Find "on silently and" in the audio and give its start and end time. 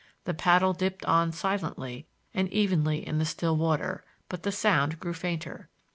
1.05-2.51